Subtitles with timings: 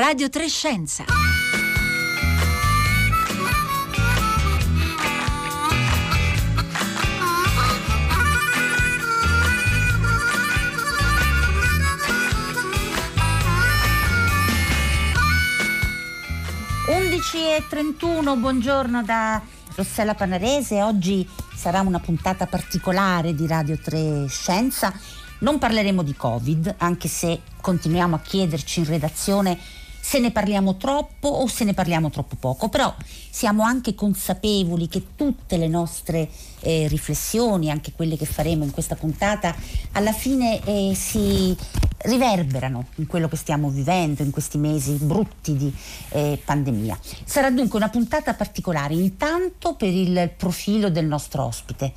[0.00, 1.04] Radio 3 Scienza.
[17.56, 19.42] e 31, buongiorno da
[19.74, 20.80] Rossella Panarese.
[20.80, 24.92] Oggi sarà una puntata particolare di Radio 3 Scienza.
[25.40, 29.58] Non parleremo di Covid, anche se continuiamo a chiederci in redazione
[30.00, 32.94] se ne parliamo troppo o se ne parliamo troppo poco, però
[33.30, 36.28] siamo anche consapevoli che tutte le nostre
[36.60, 39.54] eh, riflessioni, anche quelle che faremo in questa puntata,
[39.92, 41.56] alla fine eh, si
[41.98, 45.72] riverberano in quello che stiamo vivendo in questi mesi brutti di
[46.10, 46.98] eh, pandemia.
[47.24, 51.92] Sarà dunque una puntata particolare, intanto per il profilo del nostro ospite.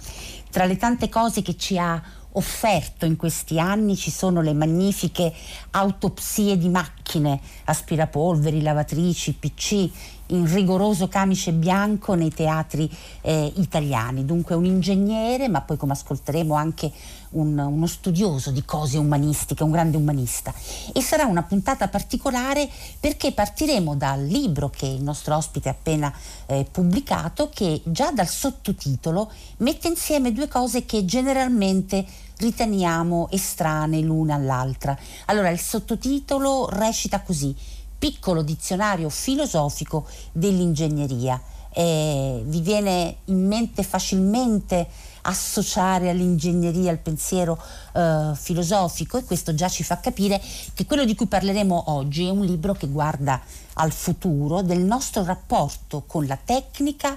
[0.50, 2.02] Tra le tante cose che ci ha
[2.34, 5.34] offerto in questi anni ci sono le magnifiche
[5.72, 6.70] autopsie di
[7.12, 9.90] macchine, aspirapolveri, lavatrici, PC,
[10.28, 14.24] in rigoroso camice bianco nei teatri eh, italiani.
[14.24, 16.90] Dunque un ingegnere, ma poi come ascolteremo anche
[17.32, 20.54] un, uno studioso di cose umanistiche, un grande umanista.
[20.94, 22.70] E sarà una puntata particolare
[23.00, 26.14] perché partiremo dal libro che il nostro ospite ha appena
[26.46, 32.06] eh, pubblicato, che già dal sottotitolo mette insieme due cose che generalmente
[32.42, 34.98] riteniamo estranee l'una all'altra.
[35.26, 37.56] Allora il sottotitolo recita così,
[37.98, 41.40] piccolo dizionario filosofico dell'ingegneria.
[41.74, 44.88] Eh, vi viene in mente facilmente
[45.22, 47.62] associare all'ingegneria il pensiero
[47.94, 50.42] eh, filosofico e questo già ci fa capire
[50.74, 53.40] che quello di cui parleremo oggi è un libro che guarda
[53.74, 57.16] al futuro del nostro rapporto con la tecnica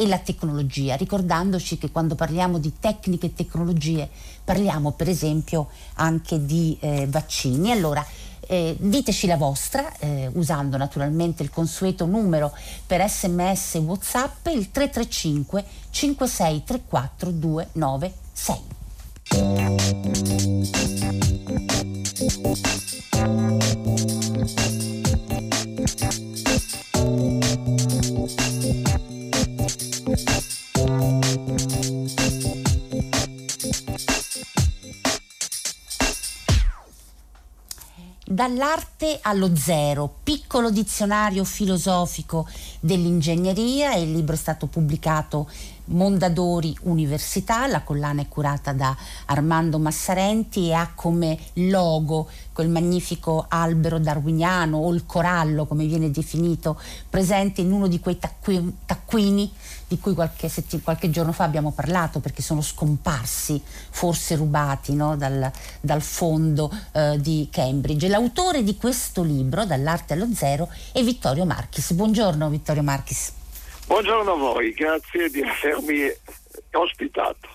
[0.00, 4.08] e la tecnologia, ricordandoci che quando parliamo di tecniche e tecnologie
[4.42, 7.70] parliamo per esempio anche di eh, vaccini.
[7.70, 8.02] Allora,
[8.46, 12.50] eh, diteci la vostra eh, usando naturalmente il consueto numero
[12.86, 18.78] per sms whatsapp il 335 5634 296
[38.40, 42.48] Dall'arte allo zero, piccolo dizionario filosofico
[42.80, 45.46] dell'ingegneria, il libro è stato pubblicato
[45.90, 48.96] Mondadori Università, la collana è curata da
[49.26, 56.10] Armando Massarenti e ha come logo quel magnifico albero darwiniano o il corallo come viene
[56.10, 59.50] definito presente in uno di quei tacqui, taccuini
[59.88, 60.48] di cui qualche,
[60.84, 65.16] qualche, giorno fa abbiamo parlato perché sono scomparsi, forse rubati no?
[65.16, 65.50] dal,
[65.80, 68.06] dal, fondo eh, di Cambridge.
[68.06, 71.92] L'autore di questo libro, Dall'arte allo zero, è Vittorio Marchis.
[71.92, 73.38] Buongiorno Vittorio Marchis.
[73.90, 76.08] Buongiorno a voi, grazie di avermi
[76.74, 77.48] ospitato.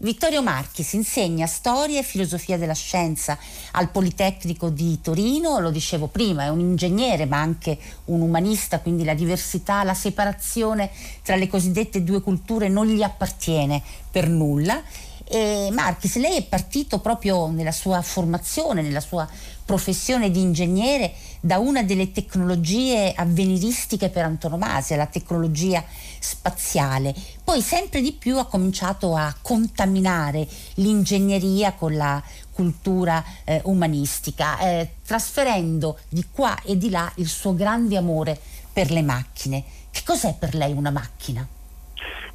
[0.00, 3.38] Vittorio Marchis insegna storia e filosofia della scienza
[3.72, 9.02] al Politecnico di Torino, lo dicevo prima, è un ingegnere ma anche un umanista, quindi
[9.02, 10.90] la diversità, la separazione
[11.22, 14.82] tra le cosiddette due culture non gli appartiene per nulla.
[15.28, 19.26] E Marchis, lei è partito proprio nella sua formazione, nella sua
[19.66, 25.84] professione di ingegnere da una delle tecnologie avveniristiche per antonomasia, la tecnologia
[26.18, 27.14] spaziale.
[27.44, 32.22] Poi sempre di più ha cominciato a contaminare l'ingegneria con la
[32.52, 38.38] cultura eh, umanistica, eh, trasferendo di qua e di là il suo grande amore
[38.72, 39.64] per le macchine.
[39.90, 41.46] Che cos'è per lei una macchina?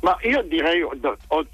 [0.02, 1.46] Ma io direi, ho,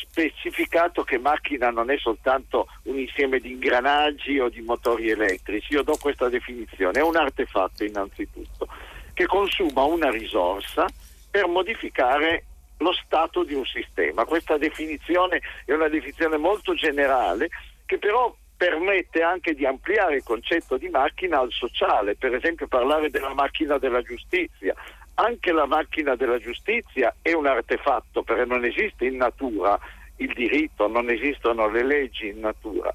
[0.00, 5.82] specificato che macchina non è soltanto un insieme di ingranaggi o di motori elettrici, io
[5.82, 8.68] do questa definizione, è un artefatto innanzitutto
[9.14, 10.86] che consuma una risorsa
[11.30, 12.44] per modificare
[12.78, 14.24] lo stato di un sistema.
[14.24, 17.48] Questa definizione è una definizione molto generale
[17.86, 23.10] che però permette anche di ampliare il concetto di macchina al sociale, per esempio parlare
[23.10, 24.74] della macchina della giustizia,
[25.16, 29.78] anche la macchina della giustizia è un artefatto perché non esiste in natura
[30.16, 32.92] il diritto, non esistono le leggi in natura.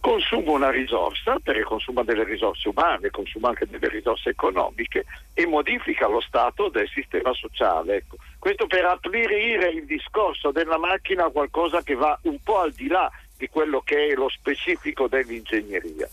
[0.00, 6.06] Consuma una risorsa, perché consuma delle risorse umane, consuma anche delle risorse economiche e modifica
[6.06, 7.96] lo stato del sistema sociale.
[7.96, 8.16] Ecco.
[8.38, 12.86] Questo per aprire il discorso della macchina a qualcosa che va un po' al di
[12.88, 16.08] là di quello che è lo specifico dell'ingegneria.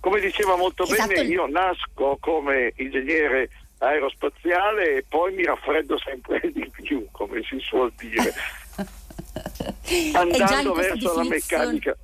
[0.00, 1.08] Come diceva molto esatto.
[1.08, 3.48] bene, io nasco come ingegnere
[3.78, 8.32] aerospaziale e poi mi raffreddo sempre di più, come si suol dire.
[10.14, 11.96] Andando verso la meccanica.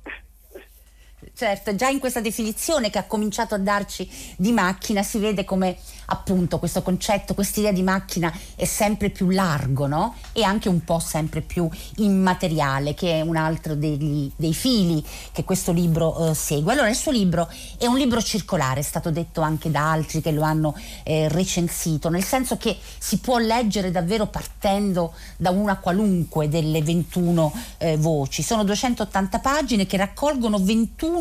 [1.33, 5.77] Certo, già in questa definizione che ha cominciato a darci di macchina si vede come
[6.11, 10.15] appunto questo concetto, quest'idea di macchina è sempre più largo no?
[10.33, 15.43] e anche un po' sempre più immateriale, che è un altro degli, dei fili che
[15.43, 16.73] questo libro eh, segue.
[16.73, 20.31] Allora il suo libro è un libro circolare, è stato detto anche da altri che
[20.31, 26.49] lo hanno eh, recensito, nel senso che si può leggere davvero partendo da una qualunque
[26.49, 28.43] delle 21 eh, voci.
[28.43, 31.20] Sono 280 pagine che raccolgono 21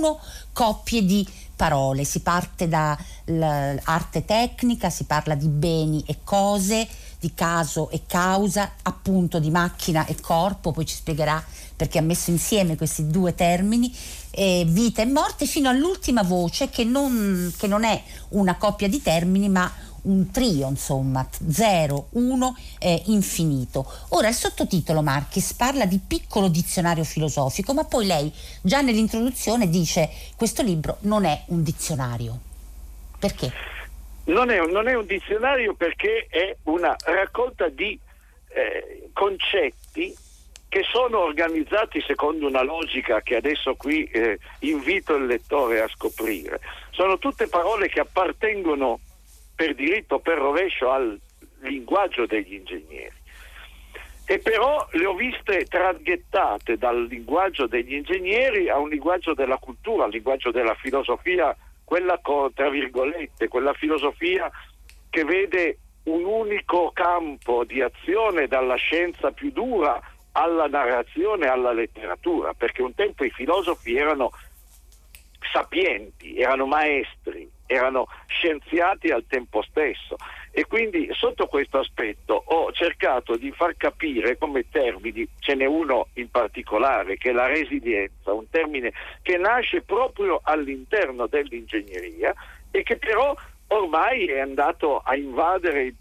[0.52, 1.26] coppie di
[1.60, 6.88] parole, si parte dall'arte tecnica, si parla di beni e cose,
[7.18, 11.44] di caso e causa, appunto di macchina e corpo, poi ci spiegherà
[11.76, 13.94] perché ha messo insieme questi due termini,
[14.30, 19.02] eh, vita e morte, fino all'ultima voce che non, che non è una coppia di
[19.02, 19.70] termini ma
[20.02, 23.86] un trio, insomma, 0, 1, eh, infinito.
[24.10, 28.32] Ora il sottotitolo Marchis parla di piccolo dizionario filosofico, ma poi lei
[28.62, 32.38] già nell'introduzione dice questo libro non è un dizionario.
[33.18, 33.52] Perché?
[34.24, 37.98] Non è, non è un dizionario perché è una raccolta di
[38.48, 40.16] eh, concetti
[40.70, 46.60] che sono organizzati secondo una logica che adesso qui eh, invito il lettore a scoprire.
[46.90, 49.00] Sono tutte parole che appartengono
[49.60, 51.20] per diritto per rovescio al
[51.58, 53.12] linguaggio degli ingegneri.
[54.24, 60.04] E però le ho viste traghettate dal linguaggio degli ingegneri a un linguaggio della cultura,
[60.04, 61.54] al linguaggio della filosofia,
[61.84, 62.18] quella
[62.54, 64.50] tra virgolette, quella filosofia
[65.10, 70.00] che vede un unico campo di azione dalla scienza più dura
[70.32, 74.30] alla narrazione, alla letteratura, perché un tempo i filosofi erano
[75.52, 80.16] sapienti, erano maestri, erano scienziati al tempo stesso
[80.50, 86.08] e quindi sotto questo aspetto ho cercato di far capire come termini, ce n'è uno
[86.14, 92.34] in particolare che è la resilienza, un termine che nasce proprio all'interno dell'ingegneria
[92.72, 93.36] e che però
[93.68, 95.94] ormai è andato a invadere il,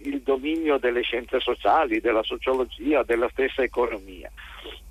[0.00, 4.30] il dominio delle scienze sociali, della sociologia, della stessa economia.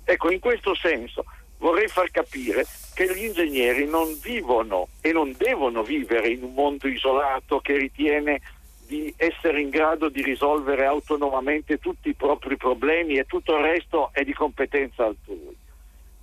[0.04, 1.24] Ecco, in questo senso
[1.62, 6.88] vorrei far capire che gli ingegneri non vivono e non devono vivere in un mondo
[6.88, 8.40] isolato che ritiene
[8.86, 14.10] di essere in grado di risolvere autonomamente tutti i propri problemi e tutto il resto
[14.12, 15.56] è di competenza altrui,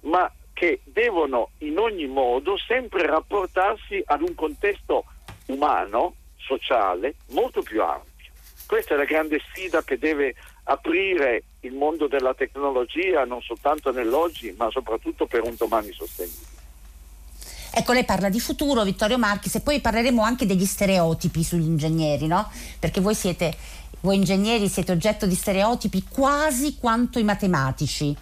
[0.01, 5.05] ma che devono in ogni modo sempre rapportarsi ad un contesto
[5.47, 8.07] umano, sociale, molto più ampio.
[8.67, 10.35] Questa è la grande sfida che deve
[10.69, 16.57] aprire il mondo della tecnologia non soltanto nell'oggi ma soprattutto per un domani sostenibile.
[17.71, 22.25] Ecco, lei parla di futuro, Vittorio Marchi, e poi parleremo anche degli stereotipi sugli ingegneri,
[22.25, 22.49] no?
[22.79, 23.55] Perché voi siete,
[24.01, 28.15] voi ingegneri siete oggetto di stereotipi quasi quanto i matematici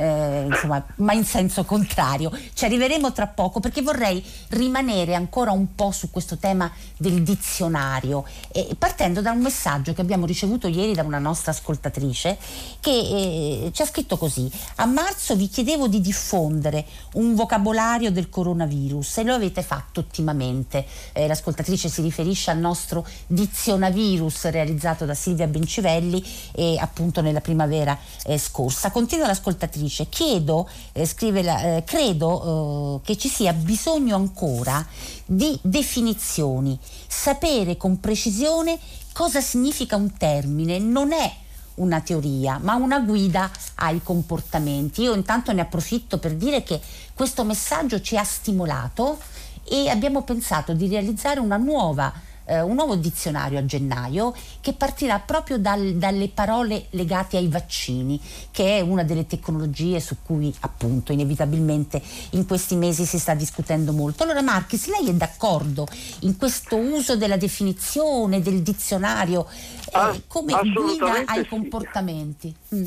[0.00, 2.32] eh, insomma, ma in senso contrario.
[2.54, 8.24] Ci arriveremo tra poco perché vorrei rimanere ancora un po' su questo tema del dizionario,
[8.52, 12.38] eh, partendo da un messaggio che abbiamo ricevuto ieri da una nostra ascoltatrice
[12.80, 18.30] che eh, ci ha scritto così: A marzo vi chiedevo di diffondere un vocabolario del
[18.30, 20.86] coronavirus e lo avete fatto ottimamente.
[21.12, 27.98] Eh, l'ascoltatrice si riferisce al nostro dizionavirus realizzato da Silvia Bencivelli e appunto nella primavera
[28.24, 28.90] eh, scorsa.
[28.90, 34.86] Continua l'ascoltatrice dice chiedo, eh, scrive la, eh, credo eh, che ci sia bisogno ancora
[35.26, 36.78] di definizioni,
[37.08, 38.78] sapere con precisione
[39.12, 41.30] cosa significa un termine, non è
[41.74, 45.02] una teoria, ma una guida ai comportamenti.
[45.02, 46.80] Io intanto ne approfitto per dire che
[47.14, 49.18] questo messaggio ci ha stimolato
[49.64, 52.12] e abbiamo pensato di realizzare una nuova
[52.50, 58.20] eh, un nuovo dizionario a gennaio che partirà proprio dal, dalle parole legate ai vaccini,
[58.50, 63.92] che è una delle tecnologie su cui appunto inevitabilmente in questi mesi si sta discutendo
[63.92, 64.24] molto.
[64.24, 65.86] Allora Marchis, lei è d'accordo
[66.20, 71.48] in questo uso della definizione del dizionario eh, ah, come guida ai sì.
[71.48, 72.54] comportamenti?
[72.74, 72.84] Mm.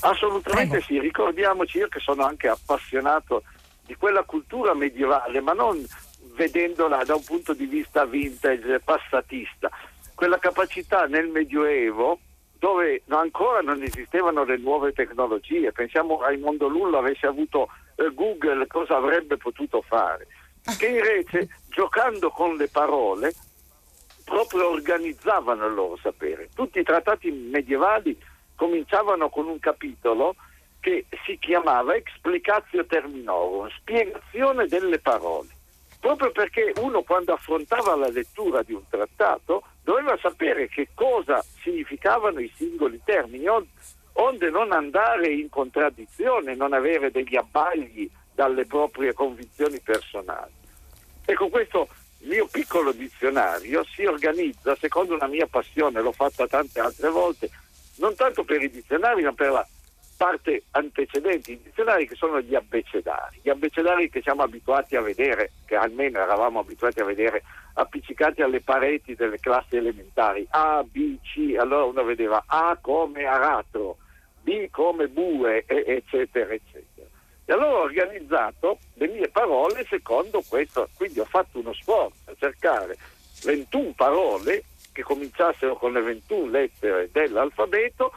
[0.00, 0.84] Assolutamente Prego.
[0.84, 3.42] sì, ricordiamoci io che sono anche appassionato
[3.86, 5.82] di quella cultura medievale, ma non
[6.32, 9.70] vedendola da un punto di vista vintage, passatista.
[10.14, 12.18] Quella capacità nel Medioevo
[12.58, 18.96] dove ancora non esistevano le nuove tecnologie, pensiamo Raimondo Lullo avesse avuto eh, Google cosa
[18.96, 20.26] avrebbe potuto fare,
[20.78, 23.34] che invece giocando con le parole
[24.24, 26.48] proprio organizzavano il loro sapere.
[26.54, 28.18] Tutti i trattati medievali
[28.56, 30.34] cominciavano con un capitolo
[30.80, 35.48] che si chiamava Explicatio Terminorum, spiegazione delle parole
[36.04, 42.40] proprio perché uno quando affrontava la lettura di un trattato doveva sapere che cosa significavano
[42.40, 43.46] i singoli termini,
[44.12, 50.52] onde non andare in contraddizione, non avere degli abbagli dalle proprie convinzioni personali.
[51.24, 51.88] Ecco, questo
[52.24, 57.48] mio piccolo dizionario si organizza secondo una mia passione, l'ho fatta tante altre volte,
[57.96, 59.66] non tanto per i dizionari, ma per la
[60.24, 65.50] parte antecedente, i dizionari che sono gli abbecedari, gli abbecedari che siamo abituati a vedere,
[65.66, 67.42] che almeno eravamo abituati a vedere
[67.74, 73.98] appiccicati alle pareti delle classi elementari, A, B, C, allora uno vedeva A come aratro,
[74.40, 77.06] B come bue, eccetera, eccetera.
[77.44, 82.34] E allora ho organizzato le mie parole secondo questo, quindi ho fatto uno sforzo a
[82.38, 82.96] cercare
[83.44, 88.10] 21 parole che cominciassero con le 21 lettere dell'alfabeto,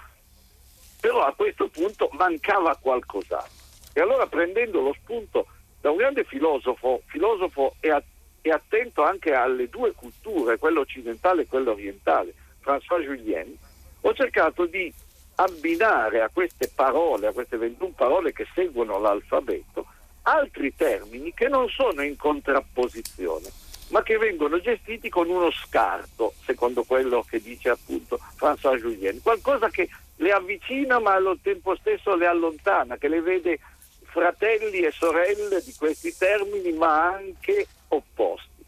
[1.07, 3.65] però a questo punto mancava qualcos'altro.
[3.93, 5.47] E allora prendendo lo spunto
[5.79, 8.03] da un grande filosofo, filosofo e, a,
[8.41, 13.55] e attento anche alle due culture, quella occidentale e quella orientale, François Julien,
[14.01, 14.93] ho cercato di
[15.35, 19.85] abbinare a queste parole, a queste 21 parole che seguono l'alfabeto,
[20.23, 23.49] altri termini che non sono in contrapposizione,
[23.91, 29.69] ma che vengono gestiti con uno scarto, secondo quello che dice appunto François Julien, qualcosa
[29.69, 29.87] che
[30.17, 33.59] le avvicina ma allo tempo stesso le allontana, che le vede
[34.03, 38.65] fratelli e sorelle di questi termini ma anche opposti.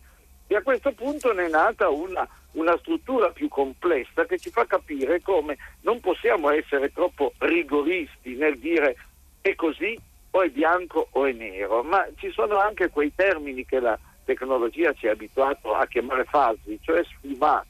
[0.47, 4.65] E a questo punto ne è nata una una struttura più complessa che ci fa
[4.65, 8.95] capire come non possiamo essere troppo rigoristi nel dire
[9.41, 9.97] è così
[10.31, 14.93] o è bianco o è nero, ma ci sono anche quei termini che la tecnologia
[14.93, 17.67] ci ha abituato a chiamare falsi, cioè sfumati,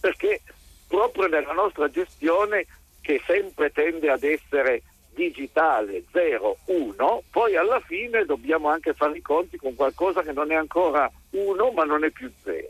[0.00, 0.42] perché
[0.88, 2.66] proprio nella nostra gestione
[3.00, 4.82] che sempre tende ad essere
[5.14, 10.54] digitale 0-1, poi alla fine dobbiamo anche fare i conti con qualcosa che non è
[10.54, 12.68] ancora 1 ma non è più 0.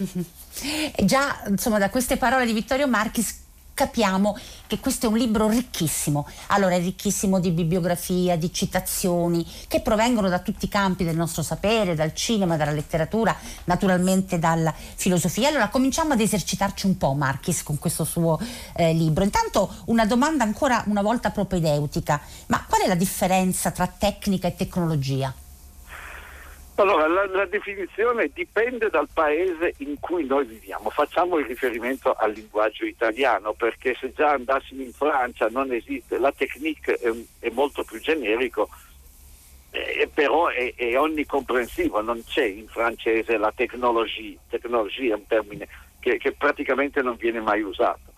[1.04, 3.48] Già insomma da queste parole di Vittorio Marchis
[3.80, 6.28] capiamo che questo è un libro ricchissimo.
[6.48, 11.42] Allora, è ricchissimo di bibliografia, di citazioni che provengono da tutti i campi del nostro
[11.42, 13.34] sapere, dal cinema, dalla letteratura,
[13.64, 15.48] naturalmente dalla filosofia.
[15.48, 18.38] Allora, cominciamo ad esercitarci un po', Marchis, con questo suo
[18.74, 19.24] eh, libro.
[19.24, 24.56] Intanto, una domanda ancora una volta propedeutica: ma qual è la differenza tra tecnica e
[24.56, 25.39] tecnologia?
[26.80, 30.88] Allora, la, la, definizione dipende dal paese in cui noi viviamo.
[30.88, 36.32] Facciamo il riferimento al linguaggio italiano perché se già andassimo in Francia non esiste, la
[36.32, 38.70] technique è, è molto più generico,
[39.72, 45.68] eh, però è, è, onnicomprensivo, non c'è in francese la tecnologia, tecnologia è un termine
[46.00, 48.08] che, che praticamente non viene mai usato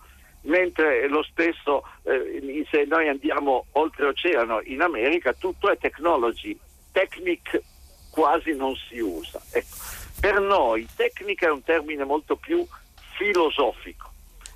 [0.43, 6.57] mentre lo stesso eh, se noi andiamo oltreoceano in America tutto è technology,
[6.91, 7.61] technique
[8.13, 9.41] quasi non si usa.
[9.49, 9.75] Ecco.
[10.19, 12.65] Per noi tecnica è un termine molto più
[13.17, 14.11] filosofico,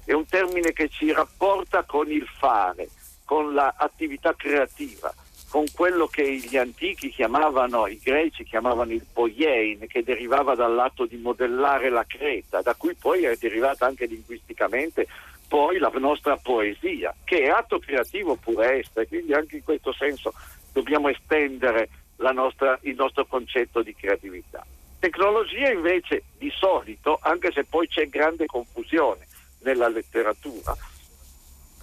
[0.05, 2.87] è un termine che ci rapporta con il fare,
[3.25, 5.13] con l'attività creativa,
[5.49, 11.17] con quello che gli antichi chiamavano, i greci chiamavano il poiein, che derivava dall'atto di
[11.17, 15.07] modellare la creta, da cui poi è derivata anche linguisticamente
[15.47, 20.33] poi la nostra poesia, che è atto creativo pure est, quindi anche in questo senso
[20.71, 21.89] dobbiamo estendere
[22.31, 24.65] nostra, il nostro concetto di creatività.
[24.99, 29.27] Tecnologia invece di solito, anche se poi c'è grande confusione
[29.59, 30.75] nella letteratura,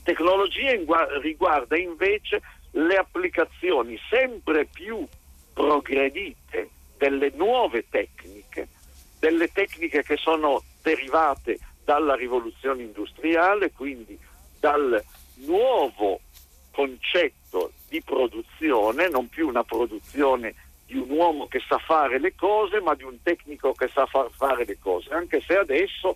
[0.02, 0.72] tecnologia
[1.20, 5.06] riguarda invece le applicazioni sempre più
[5.52, 8.68] progredite delle nuove tecniche,
[9.20, 14.18] delle tecniche che sono derivate dalla rivoluzione industriale, quindi
[14.58, 15.02] dal
[15.46, 16.20] nuovo
[16.72, 18.02] concetto di
[18.94, 20.54] produzione, non più una produzione
[20.86, 24.28] di un uomo che sa fare le cose, ma di un tecnico che sa far
[24.30, 26.14] fare le cose, anche se adesso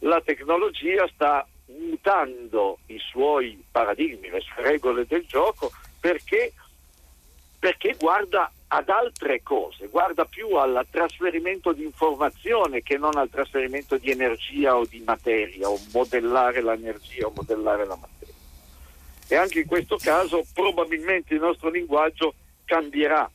[0.00, 5.70] la tecnologia sta mutando i suoi paradigmi, le sue regole del gioco,
[6.00, 6.52] perché,
[7.58, 13.96] perché guarda ad altre cose, guarda più al trasferimento di informazione che non al trasferimento
[13.96, 18.17] di energia o di materia, o modellare l'energia o modellare la materia
[19.28, 23.30] e anche in questo caso probabilmente il nostro linguaggio cambierà.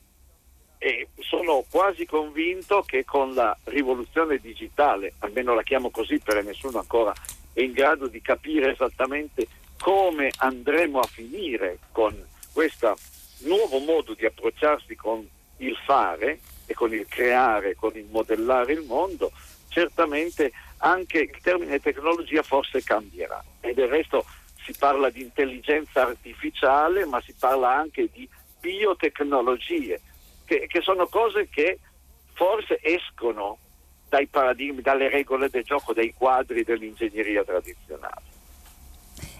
[0.78, 6.80] E sono quasi convinto che con la rivoluzione digitale, almeno la chiamo così perché nessuno
[6.80, 7.14] ancora
[7.54, 9.48] è in grado di capire esattamente
[9.80, 12.14] come andremo a finire con
[12.52, 12.98] questo
[13.40, 18.82] nuovo modo di approcciarsi con il fare e con il creare, con il modellare il
[18.82, 19.32] mondo,
[19.70, 23.44] certamente anche il termine tecnologia forse cambierà.
[23.62, 24.26] E del resto
[24.64, 28.28] si parla di intelligenza artificiale, ma si parla anche di
[28.60, 30.02] biotecnologie,
[30.46, 31.80] che, che sono cose che
[32.34, 33.58] forse escono
[34.10, 38.33] dai paradigmi, dalle regole del gioco, dai quadri dell'ingegneria tradizionale.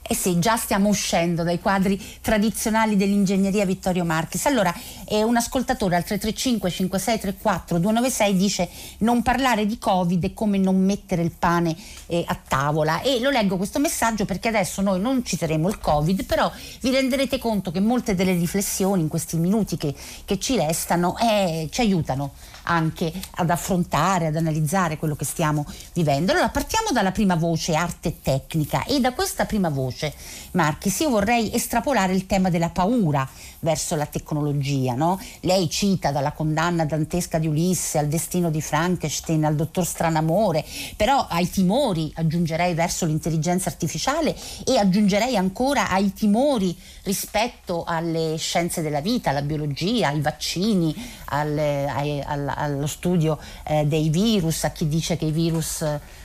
[0.06, 4.46] E sì, già stiamo uscendo dai quadri tradizionali dell'ingegneria Vittorio Marquez.
[4.48, 4.74] Allora,
[5.06, 8.70] eh, un ascoltatore al 335 5634 296 dice
[9.00, 11.74] non parlare di Covid è come non mettere il pane
[12.08, 16.26] eh, a tavola e lo leggo questo messaggio perché adesso noi non citeremo il Covid,
[16.26, 19.96] però vi renderete conto che molte delle riflessioni in questi minuti che,
[20.26, 22.34] che ci restano eh, ci aiutano
[22.64, 26.32] anche ad affrontare, ad analizzare quello che stiamo vivendo.
[26.32, 30.14] Allora partiamo dalla prima voce, arte e tecnica, e da questa prima voce,
[30.52, 33.28] Marchis, io vorrei estrapolare il tema della paura
[33.64, 34.94] verso la tecnologia.
[34.94, 35.20] No?
[35.42, 40.64] Lei cita dalla condanna dantesca di Ulisse al destino di Frankenstein, al dottor Stranamore,
[40.96, 48.82] però ai timori aggiungerei verso l'intelligenza artificiale e aggiungerei ancora ai timori rispetto alle scienze
[48.82, 54.72] della vita, alla biologia, ai vaccini, al, ai, al, allo studio eh, dei virus, a
[54.72, 55.84] chi dice che i virus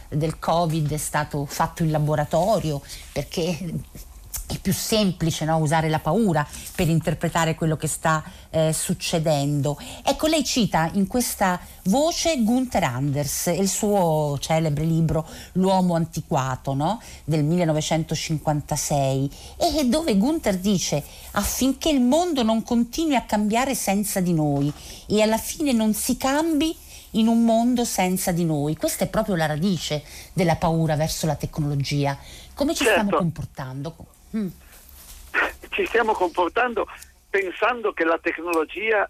[0.09, 2.80] del Covid è stato fatto in laboratorio,
[3.12, 3.59] perché
[4.49, 5.59] è più semplice no?
[5.59, 9.78] usare la paura per interpretare quello che sta eh, succedendo.
[10.02, 16.73] Ecco, lei cita in questa voce Gunther Anders e il suo celebre libro L'uomo antiquato
[16.73, 17.00] no?
[17.25, 24.33] del 1956, e dove Gunther dice affinché il mondo non continui a cambiare senza di
[24.33, 24.73] noi
[25.07, 26.75] e alla fine non si cambi
[27.12, 28.76] in un mondo senza di noi.
[28.76, 30.02] Questa è proprio la radice
[30.33, 32.17] della paura verso la tecnologia.
[32.55, 33.00] Come ci certo.
[33.00, 33.95] stiamo comportando?
[34.37, 34.49] Mm.
[35.70, 36.87] Ci stiamo comportando
[37.30, 39.08] pensando che la tecnologia,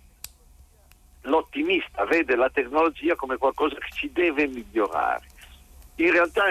[1.23, 5.27] l'ottimista vede la tecnologia come qualcosa che ci deve migliorare.
[5.97, 6.45] In realtà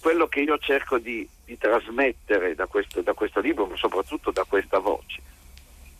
[0.00, 4.44] quello che io cerco di, di trasmettere da questo, da questo libro, ma soprattutto da
[4.44, 5.22] questa voce,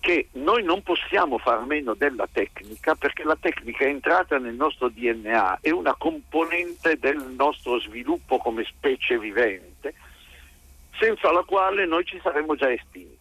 [0.00, 4.88] che noi non possiamo far meno della tecnica perché la tecnica è entrata nel nostro
[4.88, 9.94] DNA, è una componente del nostro sviluppo come specie vivente
[11.00, 13.18] senza la quale noi ci saremmo già estinti.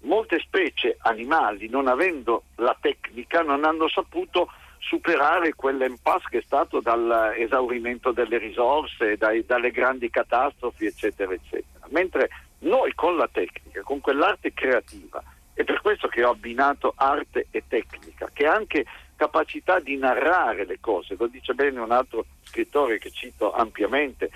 [0.00, 6.80] Molte specie animali, non avendo la tecnica, non hanno saputo superare quell'impasse che è stato
[6.80, 11.86] dall'esaurimento delle risorse, dai, dalle grandi catastrofi, eccetera, eccetera.
[11.88, 12.28] Mentre
[12.60, 15.22] noi con la tecnica, con quell'arte creativa,
[15.54, 18.84] è per questo che ho abbinato arte e tecnica, che ha anche
[19.16, 24.30] capacità di narrare le cose, lo dice bene un altro scrittore che cito ampiamente,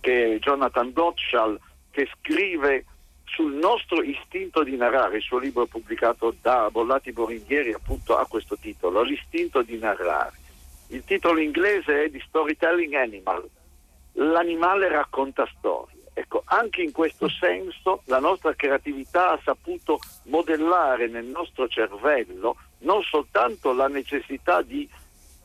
[0.00, 1.60] che è Jonathan Gottschall,
[1.92, 2.86] che scrive
[3.24, 8.56] sul nostro istinto di narrare, il suo libro pubblicato da Bollati Boringhieri appunto ha questo
[8.58, 10.36] titolo, L'istinto di narrare.
[10.88, 13.48] Il titolo inglese è di Storytelling Animal,
[14.14, 16.00] l'animale racconta storie.
[16.14, 23.02] Ecco, anche in questo senso la nostra creatività ha saputo modellare nel nostro cervello non
[23.02, 24.86] soltanto la necessità di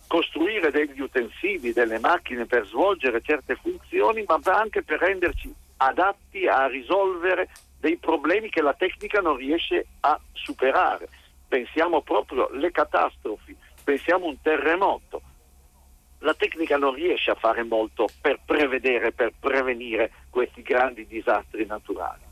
[0.08, 6.68] costruire degli utensili, delle macchine per svolgere certe funzioni, ma anche per renderci adatti a
[6.68, 11.10] risolvere dei problemi che la tecnica non riesce a superare.
[11.48, 15.22] Pensiamo proprio alle catastrofi, pensiamo a un terremoto.
[16.20, 22.24] La tecnica non riesce a fare molto per prevedere, per prevenire questi grandi disastri naturali.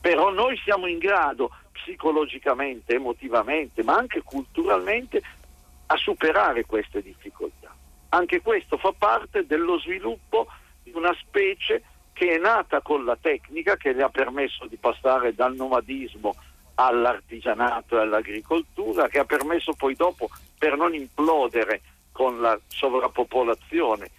[0.00, 5.22] Però noi siamo in grado psicologicamente, emotivamente, ma anche culturalmente
[5.86, 7.74] a superare queste difficoltà.
[8.10, 10.46] Anche questo fa parte dello sviluppo
[10.82, 15.34] di una specie che è nata con la tecnica che le ha permesso di passare
[15.34, 16.34] dal nomadismo
[16.74, 21.80] all'artigianato e all'agricoltura, che ha permesso poi dopo, per non implodere
[22.12, 24.10] con la sovrappopolazione,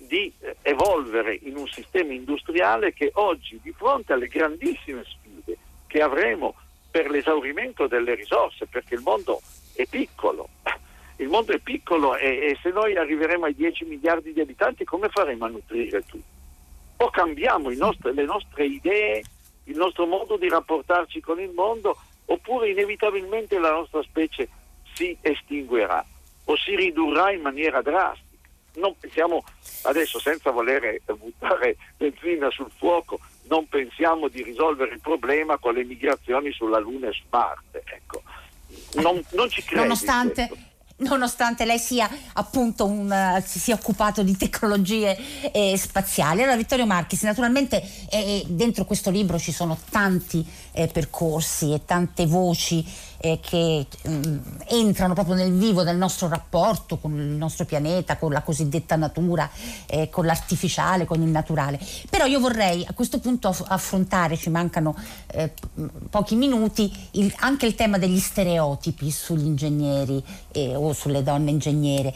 [0.00, 6.54] di evolvere in un sistema industriale che oggi, di fronte alle grandissime sfide che avremo
[6.90, 9.40] per l'esaurimento delle risorse, perché il mondo
[9.74, 10.48] è piccolo,
[11.16, 15.08] il mondo è piccolo e, e se noi arriveremo ai 10 miliardi di abitanti, come
[15.08, 16.39] faremo a nutrire tutti?
[17.02, 19.22] O cambiamo nostri, le nostre idee,
[19.64, 24.48] il nostro modo di rapportarci con il mondo, oppure inevitabilmente la nostra specie
[24.94, 26.04] si estinguerà
[26.44, 28.28] o si ridurrà in maniera drastica.
[28.74, 29.42] Non pensiamo
[29.82, 35.84] adesso, senza voler buttare benzina sul fuoco, non pensiamo di risolvere il problema con le
[35.84, 37.82] migrazioni sulla Luna e su Marte.
[37.84, 38.22] Ecco.
[38.94, 39.82] Non, non ci credo.
[39.82, 40.50] Nonostante,
[41.00, 45.16] nonostante lei sia appunto un, uh, si sia occupato di tecnologie
[45.52, 46.42] eh, spaziali.
[46.42, 52.26] Allora Vittorio Marchis, naturalmente eh, dentro questo libro ci sono tanti eh, percorsi e tante
[52.26, 52.84] voci
[53.20, 58.16] eh, che mh, mm, entrano proprio nel vivo del nostro rapporto con il nostro pianeta,
[58.16, 59.48] con la cosiddetta natura,
[59.86, 61.78] eh, con l'artificiale, con il naturale.
[62.08, 65.52] Però io vorrei a questo punto affrontare, ci mancano eh,
[66.08, 71.50] pochi minuti, il, anche il tema degli stereotipi sugli ingegneri eh, o su, sulle donne
[71.50, 72.12] ingegnere,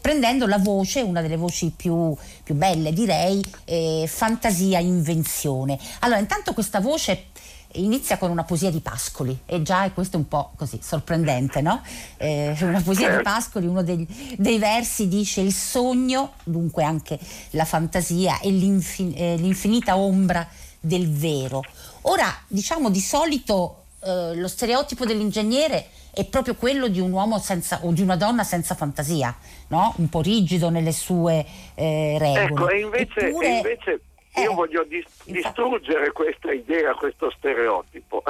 [0.00, 5.78] prendendo la voce, una delle voci più, più belle direi, eh, fantasia, invenzione.
[6.00, 7.26] Allora, intanto questa voce
[7.74, 11.82] inizia con una poesia di Pascoli e già questo è un po' così sorprendente, no?
[12.16, 13.30] Eh, una poesia di certo.
[13.30, 14.06] Pascoli, uno dei,
[14.36, 17.18] dei, versi dice il sogno, dunque anche
[17.50, 20.46] la fantasia e l'infin- eh, l'infinita ombra
[20.80, 21.62] del vero.
[22.02, 27.80] Ora, diciamo di solito eh, lo stereotipo dell'ingegnere è proprio quello di un uomo senza,
[27.82, 29.34] o di una donna senza fantasia,
[29.68, 29.94] no?
[29.96, 32.42] un po' rigido nelle sue eh, regole.
[32.42, 34.00] Ecco, e invece, Eppure, e invece
[34.34, 38.22] io eh, voglio dis- distruggere questa idea, questo stereotipo.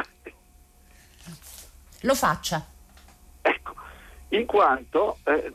[2.01, 2.67] Lo faccia.
[3.41, 3.75] Ecco,
[4.31, 5.53] in quanto eh,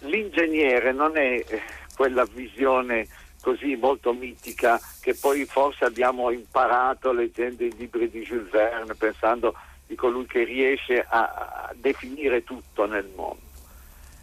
[0.00, 1.62] l'ingegnere non è eh,
[1.94, 3.06] quella visione
[3.42, 9.54] così molto mitica che poi forse abbiamo imparato leggendo i libri di Jules Verne, pensando
[9.86, 13.44] di colui che riesce a, a definire tutto nel mondo.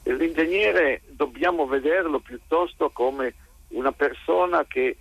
[0.04, 3.34] L'ingegnere dobbiamo vederlo piuttosto come
[3.70, 4.98] una persona che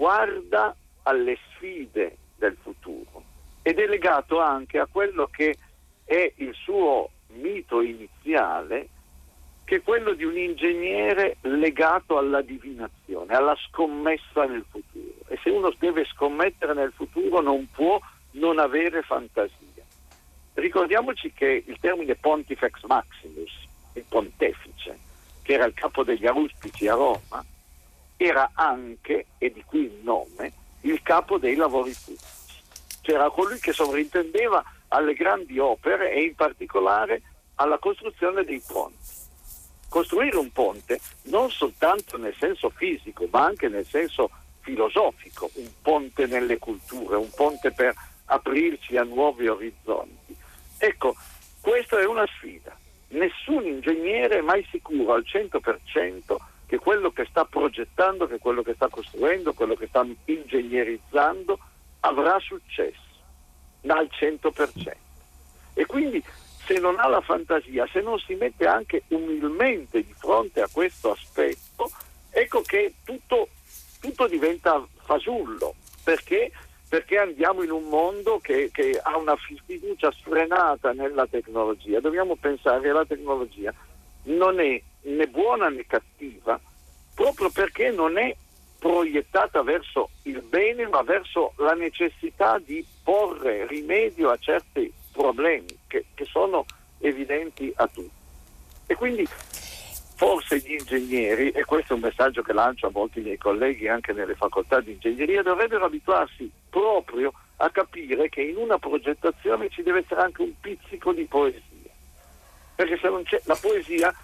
[0.00, 3.22] guarda alle sfide del futuro
[3.60, 5.54] ed è legato anche a quello che
[6.06, 8.88] è il suo mito iniziale,
[9.62, 15.26] che è quello di un ingegnere legato alla divinazione, alla scommessa nel futuro.
[15.28, 18.00] E se uno deve scommettere nel futuro non può
[18.32, 19.84] non avere fantasia.
[20.54, 23.52] Ricordiamoci che il termine Pontifex Maximus,
[23.92, 24.98] il pontefice,
[25.42, 27.44] che era il capo degli auspici a Roma,
[28.22, 30.52] era anche, e di qui il nome,
[30.82, 32.60] il capo dei lavori pubblici.
[33.00, 37.22] C'era colui che sovrintendeva alle grandi opere e in particolare
[37.54, 38.98] alla costruzione dei ponti.
[39.88, 44.30] Costruire un ponte non soltanto nel senso fisico, ma anche nel senso
[44.60, 47.94] filosofico, un ponte nelle culture, un ponte per
[48.26, 50.36] aprirci a nuovi orizzonti.
[50.76, 51.16] Ecco,
[51.62, 52.76] questa è una sfida.
[53.08, 56.36] Nessun ingegnere è mai sicuro al 100%
[56.70, 61.58] che quello che sta progettando, che quello che sta costruendo, quello che sta ingegnerizzando
[61.98, 63.08] avrà successo
[63.88, 64.92] al 100%.
[65.74, 66.22] E quindi
[66.64, 71.10] se non ha la fantasia, se non si mette anche umilmente di fronte a questo
[71.10, 71.90] aspetto,
[72.30, 73.48] ecco che tutto,
[74.00, 76.52] tutto diventa fasullo, perché,
[76.88, 79.34] perché, andiamo in un mondo che, che ha una
[79.66, 81.98] fiducia sfrenata nella tecnologia.
[81.98, 83.74] Dobbiamo pensare che la tecnologia
[84.22, 86.60] non è né buona né cattiva,
[87.14, 88.34] proprio perché non è
[88.78, 96.06] proiettata verso il bene, ma verso la necessità di porre rimedio a certi problemi che,
[96.14, 96.64] che sono
[96.98, 98.18] evidenti a tutti.
[98.86, 99.26] E quindi
[100.20, 104.12] forse gli ingegneri, e questo è un messaggio che lancio a molti miei colleghi anche
[104.12, 110.00] nelle facoltà di ingegneria, dovrebbero abituarsi proprio a capire che in una progettazione ci deve
[110.00, 111.60] essere anche un pizzico di poesia.
[112.74, 114.14] Perché se non c'è la poesia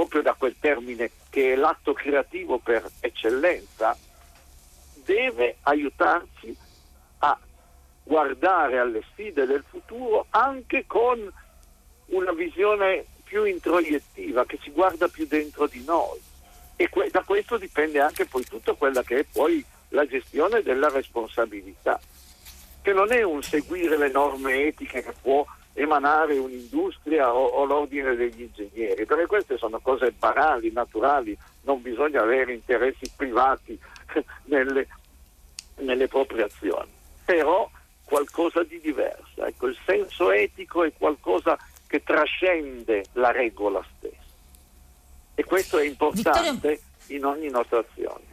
[0.00, 3.94] proprio da quel termine che è l'atto creativo per eccellenza,
[5.04, 6.56] deve aiutarci
[7.18, 7.38] a
[8.02, 11.30] guardare alle sfide del futuro anche con
[12.06, 16.18] una visione più introiettiva, che ci guarda più dentro di noi.
[16.76, 20.88] E que- da questo dipende anche poi tutta quella che è poi la gestione della
[20.88, 22.00] responsabilità,
[22.80, 28.14] che non è un seguire le norme etiche che può emanare un'industria o, o, l'ordine
[28.14, 33.78] degli ingegneri, perché queste sono cose banali, naturali, non bisogna avere interessi privati
[34.44, 34.88] nelle,
[35.76, 36.90] nelle proprie azioni,
[37.24, 37.68] però
[38.04, 39.44] qualcosa di diverso.
[39.44, 41.56] Ecco, il senso etico è qualcosa
[41.86, 44.20] che trascende la regola stessa
[45.40, 46.80] e questo è importante Vittorio...
[47.06, 48.28] in ogni nostra azione.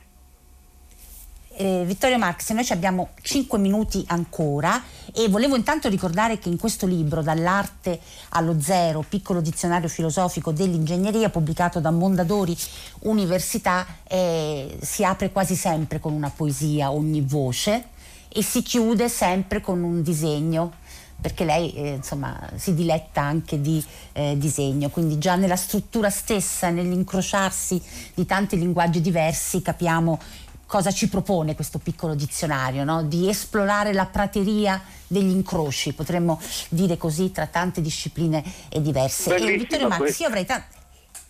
[1.60, 4.84] Eh, Vittorio Marx, noi abbiamo 5 minuti ancora
[5.18, 8.00] e volevo intanto ricordare che in questo libro, Dall'arte
[8.30, 12.56] allo zero, piccolo dizionario filosofico dell'ingegneria, pubblicato da Mondadori
[13.00, 17.86] Università, eh, si apre quasi sempre con una poesia, ogni voce,
[18.30, 20.74] e si chiude sempre con un disegno
[21.20, 26.70] perché lei eh, insomma, si diletta anche di eh, disegno, quindi già nella struttura stessa,
[26.70, 27.82] nell'incrociarsi
[28.14, 30.20] di tanti linguaggi diversi capiamo
[30.68, 33.02] cosa ci propone questo piccolo dizionario, no?
[33.02, 38.44] di esplorare la prateria degli incroci, potremmo dire così, tra tante discipline
[38.80, 39.30] diverse.
[39.30, 40.64] Bellissimo e Vittorio Marx, io avrei, ta-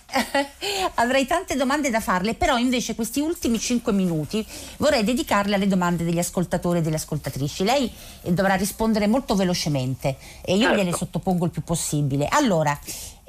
[0.95, 4.45] avrei tante domande da farle, però invece questi ultimi cinque minuti
[4.77, 7.63] vorrei dedicarli alle domande degli ascoltatori e delle ascoltatrici.
[7.63, 7.91] Lei
[8.23, 10.77] dovrà rispondere molto velocemente e io certo.
[10.77, 12.27] gliele sottopongo il più possibile.
[12.27, 12.77] Allora,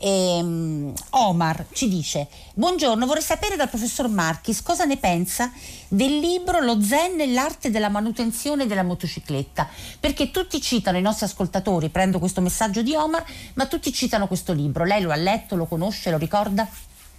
[0.01, 5.51] E, um, Omar ci dice: Buongiorno, vorrei sapere dal professor Marchis cosa ne pensa
[5.89, 9.69] del libro Lo Zen e l'arte della manutenzione della motocicletta.
[9.99, 14.53] Perché tutti citano, i nostri ascoltatori, prendo questo messaggio di Omar, ma tutti citano questo
[14.53, 14.85] libro.
[14.85, 16.69] Lei lo ha letto, lo conosce, lo ricorda?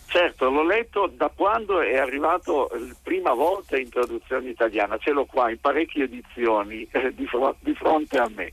[0.09, 5.25] Certo, l'ho letto da quando è arrivato la prima volta in traduzione italiana, ce l'ho
[5.25, 8.49] qua in parecchie edizioni eh, di, fr- di, fronte a me.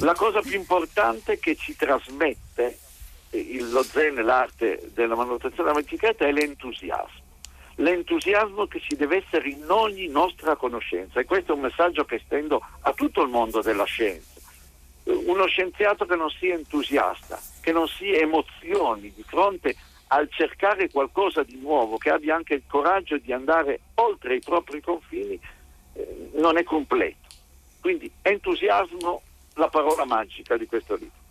[0.00, 2.78] La cosa più importante che ci trasmette
[3.30, 7.26] il, lo zen, l'arte della manutenzione della bicicletta è l'entusiasmo.
[7.76, 12.16] L'entusiasmo che ci deve essere in ogni nostra conoscenza e questo è un messaggio che
[12.16, 14.40] estendo a tutto il mondo della scienza.
[15.04, 19.76] Uno scienziato che non sia entusiasta, che non si emozioni di fronte
[20.08, 24.80] al cercare qualcosa di nuovo, che abbia anche il coraggio di andare oltre i propri
[24.80, 25.38] confini,
[25.94, 27.26] eh, non è completo.
[27.80, 29.22] Quindi entusiasmo,
[29.54, 31.27] la parola magica di questo libro.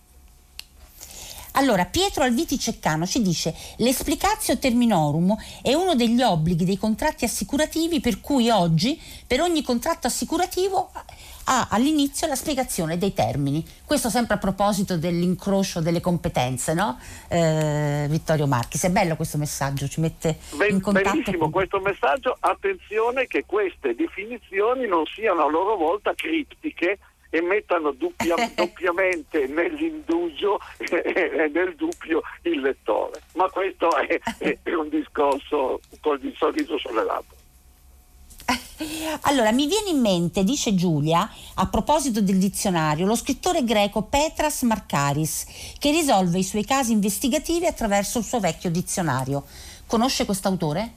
[1.58, 8.00] Allora, Pietro Alviti Ceccano ci dice l'esplicatio terminorum è uno degli obblighi dei contratti assicurativi
[8.00, 10.91] per cui oggi per ogni contratto assicurativo
[11.46, 13.65] ha all'inizio la spiegazione dei termini.
[13.86, 17.00] Questo sempre a proposito dell'incrocio delle competenze, no?
[17.28, 21.10] Eh, Vittorio Marchi, è bello questo messaggio, ci mette ben, in contatto.
[21.10, 21.52] Bellissimo con...
[21.52, 27.00] questo messaggio, attenzione che queste definizioni non siano a loro volta criptiche
[27.38, 33.21] e mettano doppia, doppiamente nell'indugio e nel dubbio il lettore.
[33.34, 34.19] Ma questo è,
[34.63, 37.36] è un discorso con il sorriso sulle labbra.
[39.21, 44.62] Allora, mi viene in mente, dice Giulia, a proposito del dizionario, lo scrittore greco Petras
[44.62, 49.43] Markaris, che risolve i suoi casi investigativi attraverso il suo vecchio dizionario.
[49.88, 50.93] Conosce quest'autore?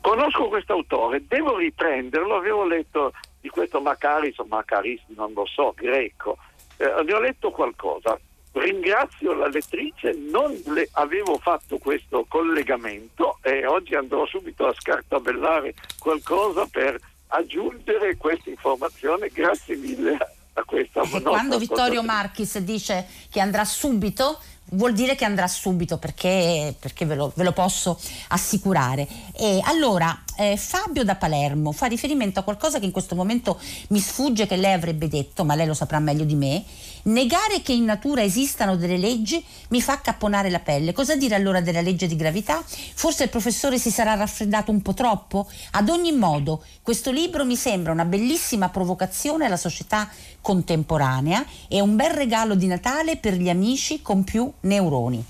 [0.00, 3.12] Conosco quest'autore, devo riprenderlo, avevo letto
[3.44, 6.38] di questo Macaris o Macaris, non lo so, greco,
[6.78, 8.18] eh, ne ho letto qualcosa.
[8.52, 15.74] Ringrazio la lettrice, non le avevo fatto questo collegamento e oggi andrò subito a scartabellare
[15.98, 19.28] qualcosa per aggiungere questa informazione.
[19.28, 20.16] Grazie mille
[20.54, 21.02] a questa.
[21.22, 24.38] Quando Vittorio Marchis dice che andrà subito,
[24.70, 29.06] vuol dire che andrà subito perché, perché ve, lo, ve, lo, posso assicurare.
[29.36, 33.98] E allora, eh, Fabio da Palermo fa riferimento a qualcosa che in questo momento mi
[33.98, 36.64] sfugge che lei avrebbe detto, ma lei lo saprà meglio di me.
[37.04, 40.92] Negare che in natura esistano delle leggi mi fa capponare la pelle.
[40.92, 42.62] Cosa dire allora della legge di gravità?
[42.64, 45.48] Forse il professore si sarà raffreddato un po' troppo?
[45.72, 50.08] Ad ogni modo, questo libro mi sembra una bellissima provocazione alla società
[50.40, 55.24] contemporanea e un bel regalo di Natale per gli amici con più neuroni.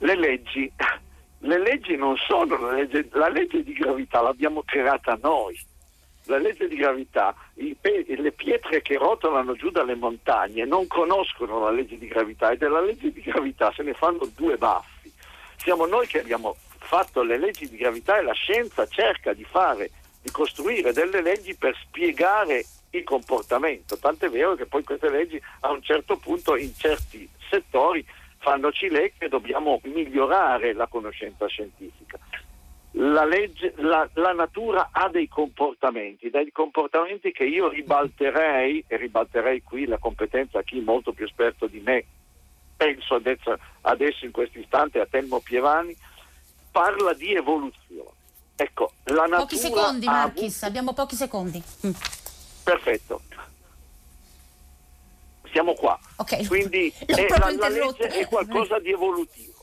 [0.00, 0.70] Le leggi,
[1.40, 5.58] le leggi non sono la legge, la legge di gravità, l'abbiamo creata noi.
[6.24, 7.34] La legge di gravità,
[7.80, 12.58] pe- le pietre che rotolano giù dalle montagne non conoscono la legge di gravità e
[12.58, 15.10] della legge di gravità se ne fanno due baffi.
[15.56, 19.90] Siamo noi che abbiamo fatto le leggi di gravità e la scienza cerca di fare,
[20.20, 25.70] di costruire delle leggi per spiegare il comportamento, tant'è vero che poi queste leggi a
[25.70, 28.04] un certo punto in certi settori
[28.38, 32.18] fanno cilè che dobbiamo migliorare la conoscenza scientifica.
[32.92, 39.62] La, legge, la, la, natura ha dei comportamenti, dei comportamenti che io ribalterei, e ribalterei
[39.62, 42.04] qui la competenza a chi è molto più esperto di me,
[42.76, 45.94] penso adesso, adesso in questo istante a Telmo Pievani,
[46.72, 48.16] parla di evoluzione.
[48.56, 50.66] Ecco, la natura pochi secondi, Marchis, avuto...
[50.66, 51.62] abbiamo pochi secondi.
[51.86, 51.90] Mm.
[52.64, 53.20] Perfetto.
[55.52, 55.98] Siamo qua.
[56.16, 56.46] Okay.
[56.46, 59.56] Quindi è, la, la legge è qualcosa di evolutivo.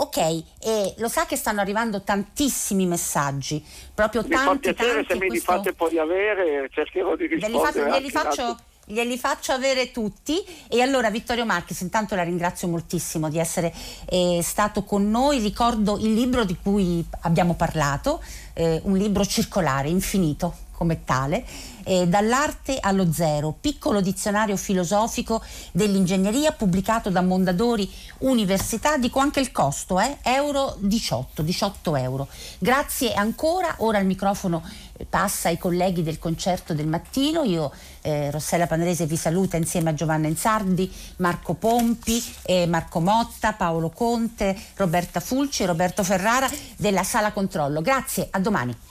[0.00, 5.12] Ok, e lo sa che stanno arrivando tantissimi messaggi, proprio mi tanti, fa piacere tanti.
[5.12, 7.90] se mi li fate poi avere, cercherò di rispondere.
[7.90, 13.28] Glieli, fa, faccio, glieli faccio avere tutti e allora Vittorio Marchis intanto la ringrazio moltissimo
[13.28, 13.74] di essere
[14.08, 18.22] eh, stato con noi ricordo il libro di cui abbiamo parlato
[18.54, 21.44] eh, un libro circolare infinito come tale,
[21.82, 29.50] eh, Dall'arte allo zero, piccolo dizionario filosofico dell'ingegneria pubblicato da Mondadori Università, dico anche il
[29.50, 32.28] costo, eh, euro 18, 18 euro.
[32.58, 34.62] Grazie ancora, ora il microfono
[34.92, 39.90] eh, passa ai colleghi del concerto del mattino, io eh, Rossella Panarese vi saluta insieme
[39.90, 47.02] a Giovanna Enzardi, Marco Pompi, eh, Marco Motta, Paolo Conte, Roberta Fulci Roberto Ferrara della
[47.02, 47.80] Sala Controllo.
[47.80, 48.87] Grazie, a domani.